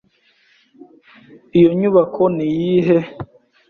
[1.57, 2.97] Iyo nyubako niyihe?